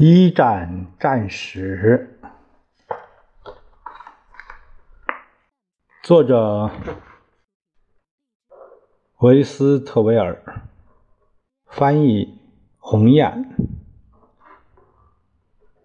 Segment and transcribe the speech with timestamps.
[0.00, 2.20] 一战战史，
[6.04, 6.70] 作者
[9.18, 10.40] 维斯特维尔，
[11.66, 12.38] 翻译
[12.78, 13.56] 鸿雁，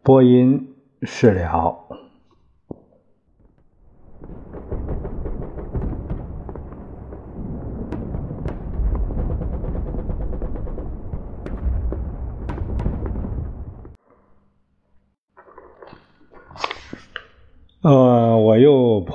[0.04, 2.03] 播音释了。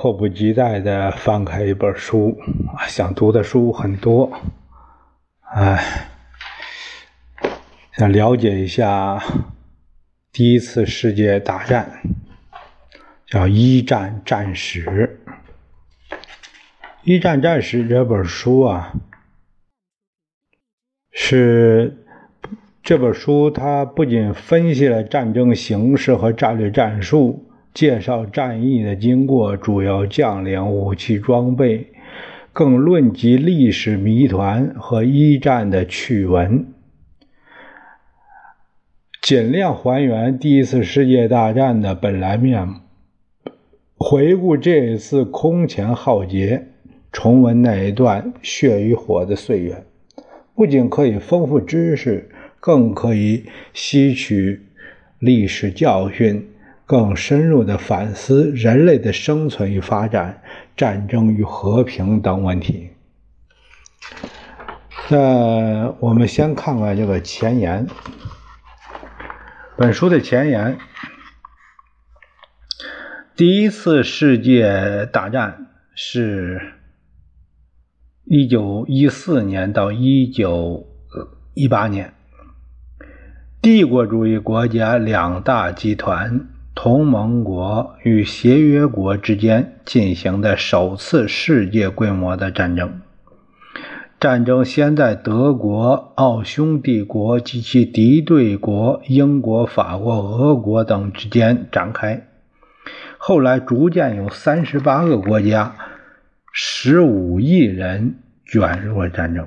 [0.01, 2.37] 迫不及待的翻开一本书，
[2.87, 4.31] 想读的书很多，
[5.41, 6.07] 哎，
[7.91, 9.21] 想了解一下
[10.31, 11.99] 第一次世界大战，
[13.27, 14.85] 叫《一战战史》。
[17.03, 18.93] 《一战战史》这本书啊，
[21.11, 22.05] 是
[22.81, 27.48] 这本书，它不仅分析了战争形势和战略战术。
[27.73, 31.87] 介绍战役的经过、主要将领、武器装备，
[32.51, 36.65] 更论及历史谜团和一战的趣闻，
[39.21, 42.75] 尽量还原第一次世界大战的本来面目，
[43.97, 46.67] 回顾这一次空前浩劫，
[47.11, 49.85] 重温那一段血与火的岁月，
[50.55, 54.61] 不仅可以丰富知识，更可以吸取
[55.19, 56.45] 历史教训。
[56.89, 60.41] 更深入的反思人类的生存与发展、
[60.75, 62.89] 战争与和平等问题。
[65.09, 67.85] 那我们先看看这个前言。
[69.77, 70.79] 本书的前言：
[73.35, 76.73] 第一次世界大战是
[78.23, 80.87] 一九一四年到一九
[81.53, 82.15] 一八年，
[83.61, 86.47] 帝国主义国家两大集团。
[86.81, 93.01] 同盟国与协约国之间进行的首次世界规模的战争，
[94.17, 102.25] 战争先在德国、奥匈帝国及其敌对国英国、法国、俄国等之间展开，
[103.17, 105.75] 后来逐渐有三十八个国家、
[106.53, 108.15] 十五亿人
[108.45, 109.45] 卷入了战争。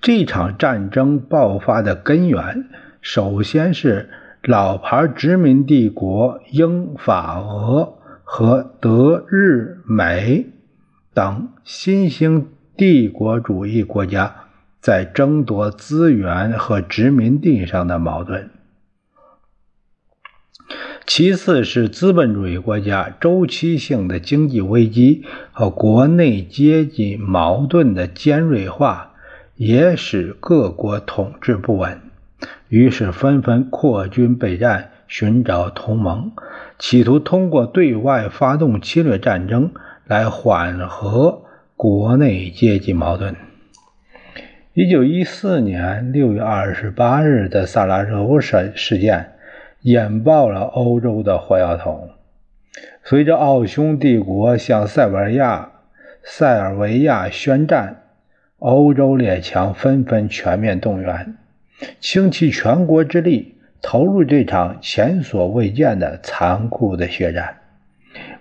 [0.00, 2.70] 这场战争爆发的根源，
[3.02, 4.08] 首先是。
[4.46, 10.46] 老牌殖民帝国英法俄和德日美
[11.12, 12.46] 等新兴
[12.76, 14.44] 帝国主义国家
[14.78, 18.50] 在争夺资源和殖民地上的矛盾，
[21.04, 29.14] 其次是资本主义国家周期性的经济危机和国内阶级矛盾的尖锐化，
[29.56, 32.05] 也使各国统治不稳。
[32.68, 36.32] 于是纷纷扩军备战，寻找同盟，
[36.78, 39.70] 企图通过对外发动侵略战争
[40.04, 41.42] 来缓和
[41.76, 43.36] 国内阶级矛盾。
[44.74, 49.32] 一九一四年六月二十八日的萨拉热窝事事件
[49.80, 52.10] 引爆了欧洲的火药桶。
[53.02, 55.70] 随着奥匈帝国向塞尔维亚、
[56.22, 58.02] 塞尔维亚宣战，
[58.58, 61.36] 欧洲列强纷纷全面动员。
[62.00, 67.58] 倾其全国之力投入这场前所未见的残酷的血战，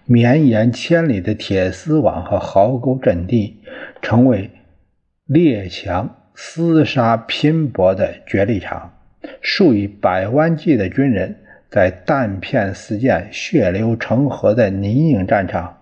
[0.06, 3.62] 绵延千里的铁丝网和壕沟阵地
[4.02, 4.52] 成为
[5.26, 8.94] 列强厮杀拼搏的角力场，
[9.42, 11.36] 数以百万计的军人
[11.70, 15.78] 在弹片四溅、血流成河的泥泞战场，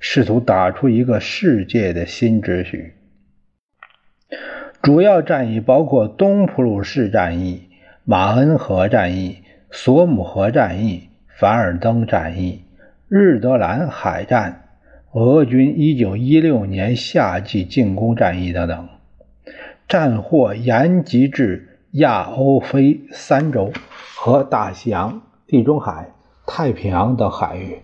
[0.00, 2.94] 试图打出一个世界的新秩序。
[4.82, 7.68] 主要战役包括东普鲁士战役、
[8.02, 9.38] 马恩河战役、
[9.70, 12.62] 索姆河战役、凡尔登战役、
[13.08, 14.64] 日德兰海战、
[15.12, 18.88] 俄军1916年夏季进攻战役等等。
[19.86, 23.72] 战祸延及至亚欧非三洲
[24.16, 26.08] 和大西洋、地中海、
[26.44, 27.78] 太平洋等海域，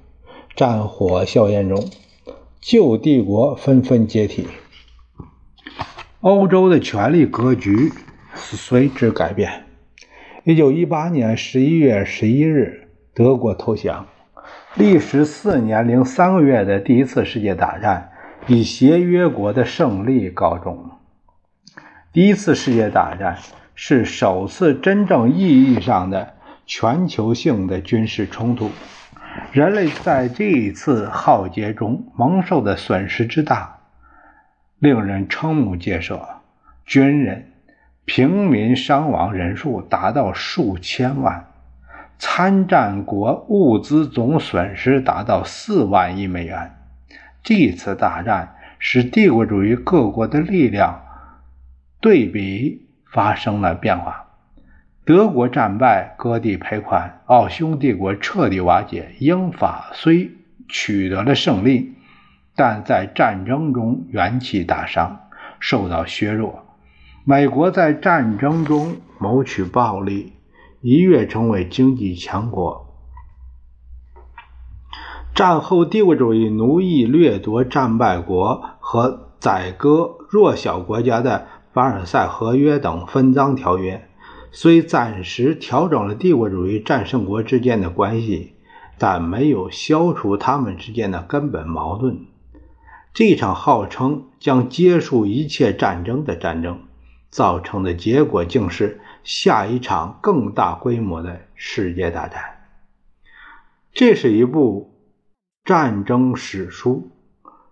[0.56, 1.84] 战火硝烟中，
[2.60, 4.48] 旧帝国纷纷解体。
[6.20, 7.92] 欧洲的权力格局
[8.34, 9.66] 随之改变。
[10.42, 14.06] 一九一八年十一月十一日，德国投降。
[14.74, 18.10] 历时四年零三个月的第一次世界大战
[18.48, 20.90] 以协约国的胜利告终。
[22.12, 23.38] 第一次世界大战
[23.76, 26.34] 是首次真正意义上的
[26.66, 28.72] 全球性的军事冲突。
[29.52, 33.77] 人类在这一次浩劫中蒙受的损失之大。
[34.78, 36.28] 令人瞠目结舌，
[36.86, 37.50] 军人、
[38.04, 41.46] 平民伤亡人数达到数千万，
[42.18, 46.76] 参战国物资总损失达到四万亿美元。
[47.42, 51.02] 这次大战使帝国主义各国的力量
[52.00, 54.26] 对比发生了变化。
[55.04, 59.14] 德国战败，割地赔款，奥匈帝国彻底瓦解。
[59.18, 60.30] 英法虽
[60.68, 61.94] 取得了胜利，
[62.58, 65.20] 但在战争中元气大伤，
[65.60, 66.64] 受到削弱。
[67.22, 70.32] 美国在战争中谋取暴利，
[70.80, 72.84] 一跃成为经济强国。
[75.36, 84.08] 战后，帝国主义奴役掠夺战败国和宰割弱小国家的凡尔赛合约等分赃条约，
[84.50, 88.54] 虽暂时调整了帝国主义战胜国之间的关系，
[88.98, 92.26] 但没有消除他们之间的根本矛盾。
[93.18, 96.82] 这场号称将结束一切战争的战争。
[97.30, 102.40] 造成的结果竟是下一场更大规模的世界大战。
[103.92, 104.94] 这是一部
[105.64, 107.10] 战争史书，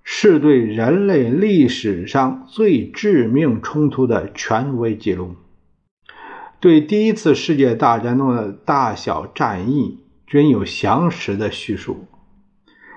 [0.03, 5.37] 是对人类历史上最致命冲突的权威记录，
[6.59, 12.09] 对第一次世界大战中的大小战役均有详实的叙述，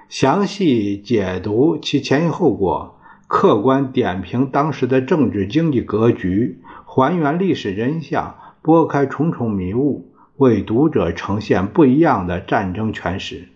[0.10, 2.96] 详细解读其前因后果。
[3.28, 13.50] 客观点评当时的政治经济格局，还原历史真相，拨开重重迷雾，为读者呈现不一样的战争诠释。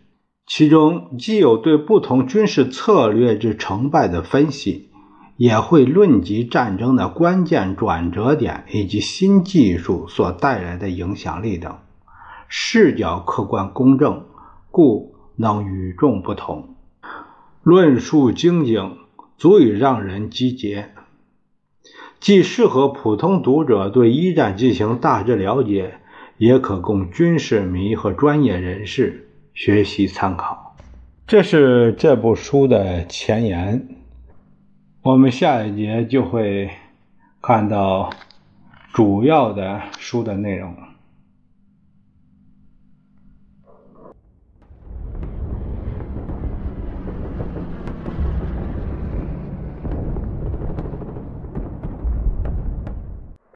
[0.46, 4.90] 其中既有对不同军事策略之成败的分析，
[5.38, 11.76] 也会论及战争的关键转折点以及新技术所带来的影响力等。
[12.48, 14.26] 视角客观公正，
[14.70, 16.76] 故能与众不同。
[17.64, 18.98] 论述精警。
[19.36, 20.92] 足以让人集结，
[22.22, 25.96] 既适合普通读者对一战进行大致了解，
[26.38, 30.78] 也可供军事迷和专业人士学习参考。
[31.28, 33.98] 这是这部书的前言，
[35.02, 36.70] 我们下一节就会
[37.42, 38.12] 看到
[38.94, 40.74] 主要的书的内容。